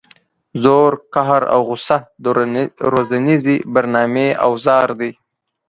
[0.63, 2.25] زور قهر او غصه د
[2.93, 5.11] روزنیزې برنامې اوزار دي.